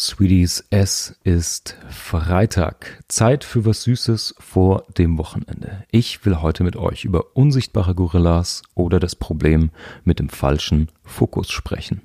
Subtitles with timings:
[0.00, 3.04] Sweeties, es ist Freitag.
[3.08, 5.84] Zeit für was Süßes vor dem Wochenende.
[5.90, 9.70] Ich will heute mit euch über unsichtbare Gorillas oder das Problem
[10.04, 12.00] mit dem falschen Fokus sprechen.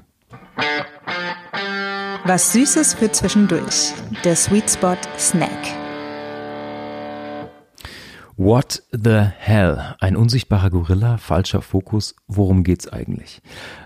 [2.26, 3.94] Was Süßes für zwischendurch.
[4.26, 5.66] Der Sweet Spot Snack.
[8.36, 9.96] What the hell?
[10.02, 12.14] Ein unsichtbarer Gorilla, falscher Fokus.
[12.28, 13.42] Worum geht's eigentlich?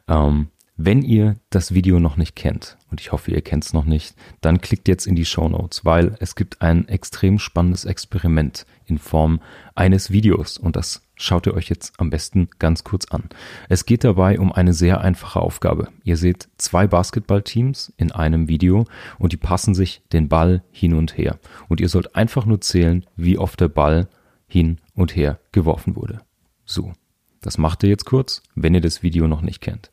[0.08, 0.48] Ähm,
[0.82, 4.16] wenn ihr das Video noch nicht kennt, und ich hoffe, ihr kennt es noch nicht,
[4.40, 8.98] dann klickt jetzt in die Show Notes, weil es gibt ein extrem spannendes Experiment in
[8.98, 9.42] Form
[9.76, 13.26] eines Videos und das schaut ihr euch jetzt am besten ganz kurz an.
[13.68, 15.90] Es geht dabei um eine sehr einfache Aufgabe.
[16.06, 18.86] Ihr seht zwei Basketballteams in einem Video
[19.18, 21.40] und die passen sich den Ball hin und her.
[21.68, 24.08] Und ihr sollt einfach nur zählen, wie oft der Ball
[24.48, 26.22] hin und her geworfen wurde.
[26.64, 26.94] So.
[27.42, 29.92] Das macht ihr jetzt kurz, wenn ihr das Video noch nicht kennt.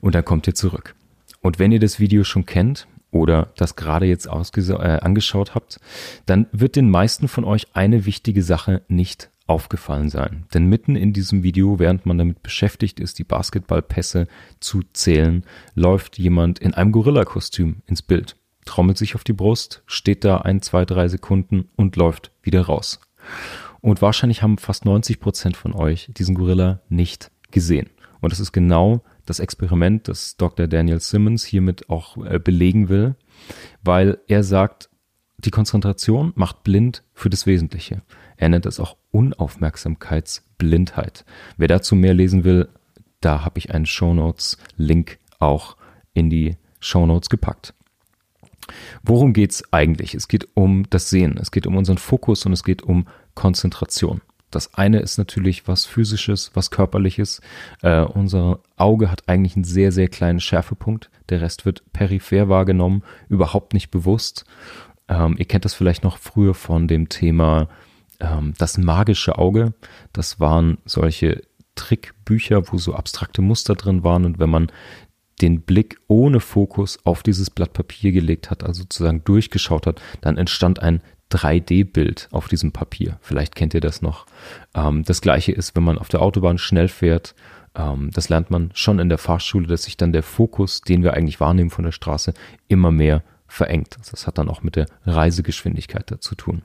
[0.00, 0.94] Und dann kommt ihr zurück.
[1.40, 5.80] Und wenn ihr das Video schon kennt oder das gerade jetzt äh, angeschaut habt,
[6.26, 10.46] dann wird den meisten von euch eine wichtige Sache nicht aufgefallen sein.
[10.54, 14.26] Denn mitten in diesem Video, während man damit beschäftigt ist, die Basketballpässe
[14.60, 15.44] zu zählen,
[15.74, 20.62] läuft jemand in einem Gorilla-Kostüm ins Bild, trommelt sich auf die Brust, steht da ein,
[20.62, 23.00] zwei, drei Sekunden und läuft wieder raus.
[23.86, 27.88] Und wahrscheinlich haben fast 90 Prozent von euch diesen Gorilla nicht gesehen.
[28.20, 30.66] Und das ist genau das Experiment, das Dr.
[30.66, 33.14] Daniel Simmons hiermit auch äh, belegen will,
[33.84, 34.90] weil er sagt,
[35.38, 38.02] die Konzentration macht blind für das Wesentliche.
[38.36, 41.24] Er nennt es auch Unaufmerksamkeitsblindheit.
[41.56, 42.68] Wer dazu mehr lesen will,
[43.20, 45.76] da habe ich einen Shownotes-Link auch
[46.12, 47.72] in die Shownotes gepackt.
[49.04, 50.16] Worum geht's eigentlich?
[50.16, 54.20] Es geht um das Sehen, es geht um unseren Fokus und es geht um Konzentration.
[54.50, 57.40] Das eine ist natürlich was physisches, was körperliches.
[57.82, 61.10] Äh, unser Auge hat eigentlich einen sehr, sehr kleinen Schärfepunkt.
[61.28, 64.44] Der Rest wird peripher wahrgenommen, überhaupt nicht bewusst.
[65.08, 67.68] Ähm, ihr kennt das vielleicht noch früher von dem Thema
[68.20, 69.74] ähm, das magische Auge.
[70.12, 71.42] Das waren solche
[71.74, 74.72] Trickbücher, wo so abstrakte Muster drin waren und wenn man
[75.42, 80.38] den Blick ohne Fokus auf dieses Blatt Papier gelegt hat, also sozusagen durchgeschaut hat, dann
[80.38, 81.02] entstand ein
[81.32, 83.18] 3D-Bild auf diesem Papier.
[83.20, 84.26] Vielleicht kennt ihr das noch.
[84.74, 87.34] Ähm, das gleiche ist, wenn man auf der Autobahn schnell fährt.
[87.74, 91.14] Ähm, das lernt man schon in der Fahrschule, dass sich dann der Fokus, den wir
[91.14, 92.34] eigentlich wahrnehmen von der Straße,
[92.68, 93.96] immer mehr verengt.
[94.10, 96.62] Das hat dann auch mit der Reisegeschwindigkeit dazu tun.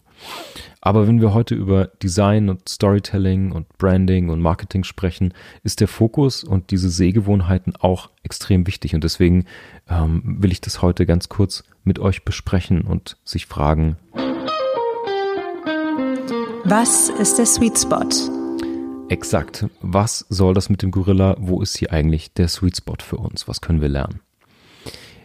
[0.81, 5.33] Aber wenn wir heute über Design und Storytelling und Branding und Marketing sprechen,
[5.63, 8.95] ist der Fokus und diese Sehgewohnheiten auch extrem wichtig.
[8.95, 9.45] Und deswegen
[9.89, 13.97] ähm, will ich das heute ganz kurz mit euch besprechen und sich fragen.
[16.63, 18.07] Was ist der Sweet Spot?
[19.09, 19.65] Exakt.
[19.81, 21.35] Was soll das mit dem Gorilla?
[21.39, 23.47] Wo ist hier eigentlich der Sweet Spot für uns?
[23.47, 24.19] Was können wir lernen?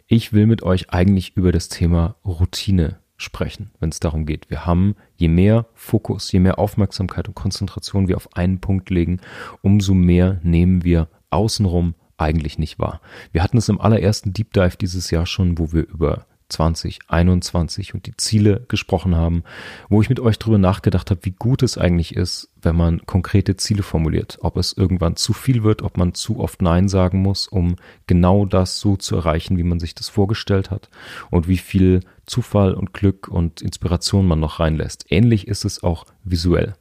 [0.06, 4.48] Ich will mit euch eigentlich über das Thema Routine sprechen, wenn es darum geht.
[4.48, 9.20] Wir haben, je mehr Fokus, je mehr Aufmerksamkeit und Konzentration wir auf einen Punkt legen,
[9.62, 13.02] umso mehr nehmen wir außenrum eigentlich nicht wahr.
[13.32, 18.06] Wir hatten es im allerersten Deep Dive dieses Jahr schon, wo wir über 2021 und
[18.06, 19.42] die Ziele gesprochen haben,
[19.88, 23.56] wo ich mit euch drüber nachgedacht habe, wie gut es eigentlich ist, wenn man konkrete
[23.56, 27.48] Ziele formuliert, ob es irgendwann zu viel wird, ob man zu oft Nein sagen muss,
[27.48, 30.88] um genau das so zu erreichen, wie man sich das vorgestellt hat
[31.30, 35.06] und wie viel Zufall und Glück und Inspiration man noch reinlässt.
[35.08, 36.74] Ähnlich ist es auch visuell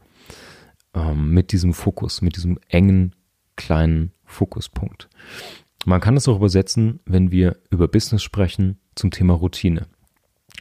[0.94, 3.16] ähm, mit diesem Fokus, mit diesem engen
[3.56, 5.10] kleinen Fokuspunkt.
[5.86, 9.88] Man kann es auch übersetzen, wenn wir über Business sprechen, zum Thema Routine.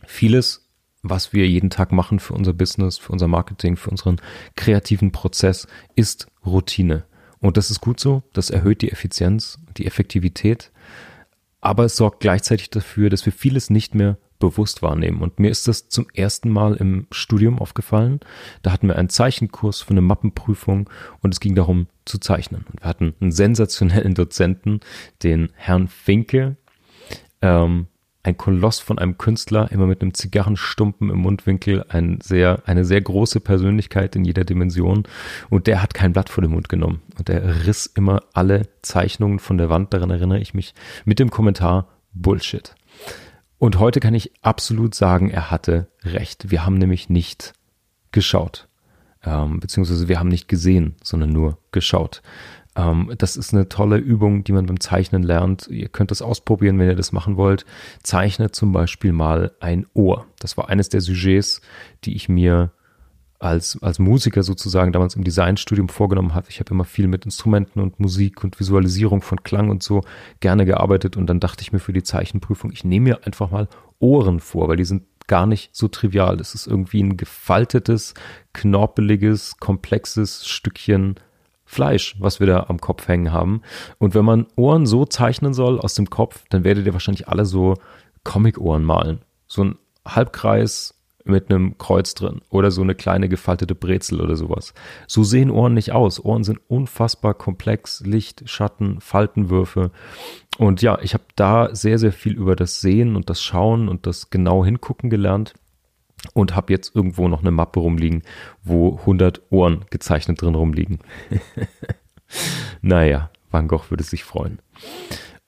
[0.07, 0.69] Vieles,
[1.03, 4.21] was wir jeden Tag machen für unser Business, für unser Marketing, für unseren
[4.57, 7.05] kreativen Prozess, ist Routine.
[7.41, 10.73] Und das ist gut so, das erhöht die Effizienz, die Effektivität,
[11.61, 15.23] aber es sorgt gleichzeitig dafür, dass wir vieles nicht mehr bewusst wahrnehmen.
[15.23, 18.21] Und mir ist das zum ersten Mal im Studium aufgefallen.
[18.63, 20.91] Da hatten wir einen Zeichenkurs für eine Mappenprüfung
[21.21, 22.67] und es ging darum zu zeichnen.
[22.71, 24.81] Und wir hatten einen sensationellen Dozenten,
[25.23, 26.57] den Herrn Finke,
[27.41, 27.87] ähm,
[28.25, 33.03] ein Koloss von einem Künstler, immer mit einem Zigarrenstumpen im Mundwinkel, ein sehr, eine sehr
[33.03, 35.05] große Persönlichkeit in jeder Dimension.
[35.51, 37.03] Und der hat kein Blatt vor den Mund genommen.
[37.19, 40.75] Und der riss immer alle Zeichnungen von der Wand, daran erinnere ich mich,
[41.05, 42.75] mit dem Kommentar Bullshit.
[43.59, 46.51] Und heute kann ich absolut sagen, er hatte recht.
[46.51, 47.53] Wir haben nämlich nicht
[48.11, 48.69] geschaut.
[49.23, 52.23] Ähm, beziehungsweise wir haben nicht gesehen, sondern nur geschaut.
[52.77, 55.69] Ähm, das ist eine tolle Übung, die man beim Zeichnen lernt.
[55.69, 57.65] Ihr könnt das ausprobieren, wenn ihr das machen wollt.
[58.03, 60.27] Zeichnet zum Beispiel mal ein Ohr.
[60.41, 61.61] Das war eines der Sujets,
[62.05, 62.73] die ich mir
[63.39, 66.47] als, als Musiker sozusagen damals im Designstudium vorgenommen habe.
[66.49, 70.03] Ich habe immer viel mit Instrumenten und Musik und Visualisierung von Klang und so
[70.41, 73.69] gerne gearbeitet und dann dachte ich mir für die Zeichenprüfung, ich nehme mir einfach mal
[73.99, 76.41] Ohren vor, weil die sind gar nicht so trivial.
[76.41, 78.15] Es ist irgendwie ein gefaltetes,
[78.53, 81.17] knorpeliges, komplexes Stückchen
[81.75, 83.63] Fleisch, was wir da am Kopf hängen haben.
[83.99, 87.45] Und wenn man Ohren so zeichnen soll aus dem Kopf, dann werdet ihr wahrscheinlich alle
[87.45, 87.75] so
[88.23, 89.21] Comic-Ohren malen.
[89.47, 90.95] So ein Halbkreis
[91.25, 94.75] mit einem Kreuz drin oder so eine kleine gefaltete Brezel oder sowas.
[95.07, 96.23] So sehen Ohren nicht aus.
[96.23, 99.91] Ohren sind unfassbar komplex, Licht, Schatten, Faltenwürfe.
[100.59, 104.07] Und ja, ich habe da sehr, sehr viel über das Sehen und das Schauen und
[104.07, 105.55] das genau hingucken gelernt
[106.33, 108.23] und habe jetzt irgendwo noch eine Mappe rumliegen,
[108.63, 110.99] wo 100 Ohren gezeichnet drin rumliegen.
[112.83, 114.59] naja, Van Gogh würde sich freuen.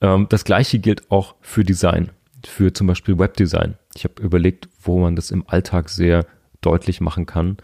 [0.01, 2.11] Ähm, das gleiche gilt auch für Design
[2.45, 3.75] für zum Beispiel Webdesign.
[3.95, 6.25] Ich habe überlegt, wo man das im Alltag sehr
[6.61, 7.57] deutlich machen kann.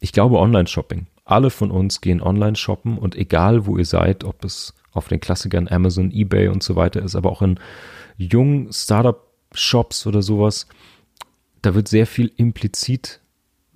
[0.00, 1.06] Ich glaube Online-Shopping.
[1.24, 5.20] Alle von uns gehen online shoppen und egal wo ihr seid, ob es auf den
[5.20, 7.60] Klassikern Amazon, eBay und so weiter ist, aber auch in
[8.16, 10.66] jungen Startup-Shops oder sowas,
[11.62, 13.20] da wird sehr viel implizit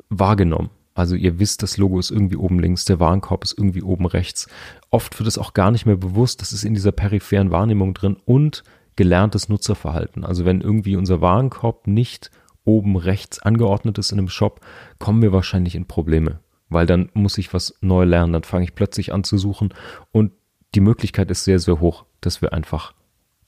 [0.08, 0.70] wahrgenommen.
[0.94, 4.46] Also ihr wisst, das Logo ist irgendwie oben links, der Warenkorb ist irgendwie oben rechts.
[4.90, 8.17] Oft wird es auch gar nicht mehr bewusst, das ist in dieser peripheren Wahrnehmung drin
[8.26, 8.62] und
[8.96, 10.25] gelerntes Nutzerverhalten.
[10.25, 12.31] Also wenn irgendwie unser Warenkorb nicht
[12.64, 14.61] oben rechts angeordnet ist in einem Shop,
[14.99, 18.75] kommen wir wahrscheinlich in Probleme, weil dann muss ich was neu lernen, dann fange ich
[18.75, 19.73] plötzlich an zu suchen
[20.12, 20.32] und
[20.75, 22.94] die Möglichkeit ist sehr, sehr hoch, dass wir einfach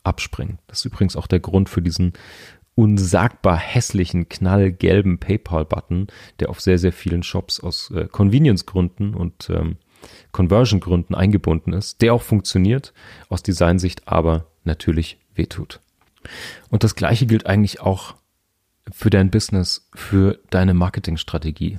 [0.03, 0.59] abspringen.
[0.67, 2.15] Das ist übrigens auch der Grund für diesen
[2.75, 6.09] unsagbar hässlichen, knallgelben PayPal-Button,
[6.41, 9.77] der auf sehr, sehr vielen Shops aus äh, Convenience-Gründen und ähm,
[10.33, 12.93] Conversion-Gründen eingebunden ist, der auch funktioniert,
[13.29, 15.81] aus Designsicht aber natürlich wehtut.
[16.69, 18.15] Und das Gleiche gilt eigentlich auch
[18.91, 21.79] für dein Business, für deine Marketingstrategie.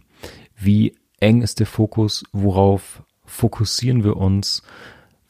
[0.57, 2.23] Wie eng ist der Fokus?
[2.31, 4.63] Worauf fokussieren wir uns?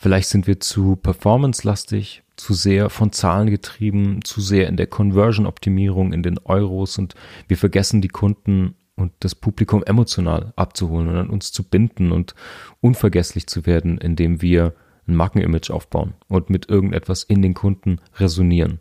[0.06, 6.13] Vielleicht sind wir zu performance-lastig, zu sehr von Zahlen getrieben, zu sehr in der Conversion-Optimierung,
[6.13, 7.16] in den Euros und
[7.48, 12.36] wir vergessen die Kunden und das Publikum emotional abzuholen und an uns zu binden und
[12.81, 14.75] unvergesslich zu werden, indem wir
[15.07, 18.78] ein Markenimage aufbauen und mit irgendetwas in den Kunden resonieren.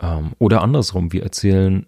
[0.00, 1.86] Ähm, oder andersrum, wir erzählen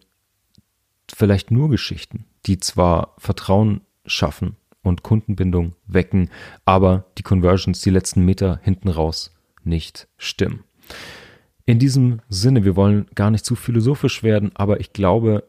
[1.12, 6.30] vielleicht nur Geschichten, die zwar Vertrauen schaffen und Kundenbindung wecken,
[6.64, 9.32] aber die Conversions, die letzten Meter hinten raus
[9.64, 10.64] nicht stimmen.
[11.64, 15.44] In diesem Sinne, wir wollen gar nicht zu philosophisch werden, aber ich glaube,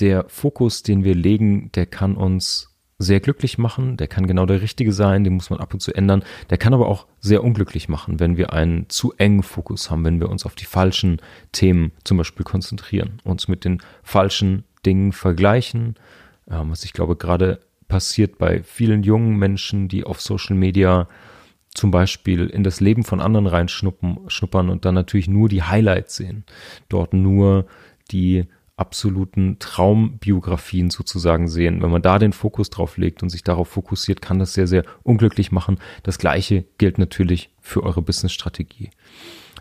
[0.00, 2.70] der Fokus, den wir legen, der kann uns
[3.00, 5.92] sehr glücklich machen, der kann genau der richtige sein, den muss man ab und zu
[5.92, 6.22] ändern.
[6.50, 10.20] Der kann aber auch sehr unglücklich machen, wenn wir einen zu engen Fokus haben, wenn
[10.20, 11.20] wir uns auf die falschen
[11.52, 15.96] Themen zum Beispiel konzentrieren, uns mit den falschen Dingen vergleichen,
[16.50, 17.60] ähm, was ich glaube gerade
[17.90, 21.08] passiert bei vielen jungen Menschen, die auf Social Media
[21.74, 26.44] zum Beispiel in das Leben von anderen reinschnuppern und dann natürlich nur die Highlights sehen,
[26.88, 27.66] dort nur
[28.10, 28.46] die
[28.76, 31.82] absoluten Traumbiografien sozusagen sehen.
[31.82, 34.84] Wenn man da den Fokus drauf legt und sich darauf fokussiert, kann das sehr, sehr
[35.02, 35.78] unglücklich machen.
[36.02, 38.90] Das gleiche gilt natürlich für eure Business-Strategie.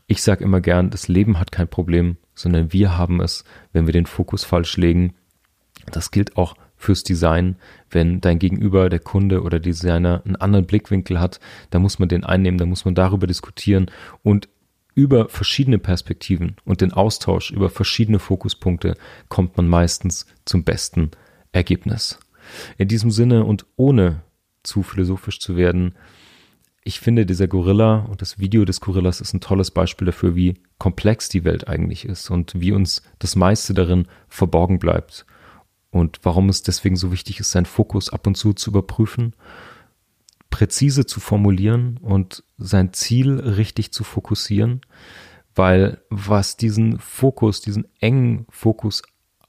[0.08, 3.44] Ich sage immer gern, das Leben hat kein Problem, sondern wir haben es,
[3.74, 5.16] wenn wir den Fokus falsch legen.
[5.92, 7.58] Das gilt auch fürs Design.
[7.92, 11.40] Wenn dein Gegenüber, der Kunde oder Designer einen anderen Blickwinkel hat,
[11.70, 13.92] da muss man den einnehmen, da muss man darüber diskutieren
[14.24, 14.50] und
[14.96, 18.96] über verschiedene Perspektiven und den Austausch über verschiedene Fokuspunkte
[19.28, 21.12] kommt man meistens zum besten
[21.52, 22.20] Ergebnis.
[22.78, 24.24] In diesem Sinne und ohne
[24.64, 25.96] zu philosophisch zu werden,
[26.82, 30.56] ich finde, dieser Gorilla und das Video des Gorillas ist ein tolles Beispiel dafür, wie
[30.80, 35.26] komplex die Welt eigentlich ist und wie uns das meiste darin verborgen bleibt
[35.92, 39.34] und warum es deswegen so wichtig ist, seinen Fokus ab und zu zu überprüfen
[40.50, 44.82] präzise zu formulieren und sein Ziel richtig zu fokussieren,
[45.56, 49.04] weil was diesen Fokus, diesen engen Fokus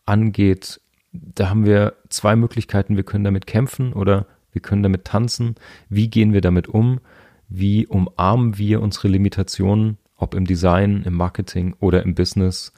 [0.05, 0.81] angeht,
[1.13, 2.97] da haben wir zwei Möglichkeiten.
[2.97, 5.57] Wir können damit kämpfen oder wir können damit tanzen.
[5.89, 7.01] Wie gehen wir damit um?
[7.49, 12.73] Wie umarmen wir unsere Limitationen, ob im Design, im Marketing oder im Business?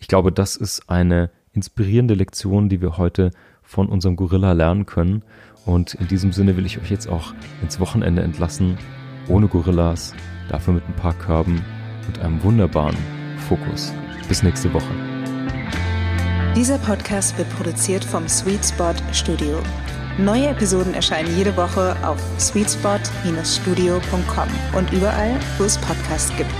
[0.00, 5.24] Ich glaube, das ist eine inspirierende Lektion, die wir heute von unserem Gorilla lernen können.
[5.66, 8.78] Und in diesem Sinne will ich euch jetzt auch ins Wochenende entlassen,
[9.26, 10.14] ohne Gorillas,
[10.48, 11.64] dafür mit ein paar Körben
[12.06, 12.96] und einem wunderbaren
[13.48, 13.92] Fokus.
[14.28, 14.86] Bis nächste Woche.
[16.54, 19.58] Dieser Podcast wird produziert vom Sweet Spot Studio.
[20.16, 26.54] Neue Episoden erscheinen jede Woche auf sweetspot-studio.com und überall, wo es Podcasts gibt.